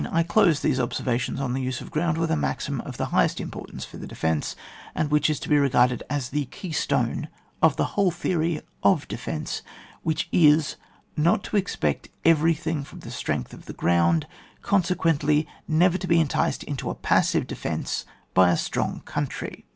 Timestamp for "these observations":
0.61-1.39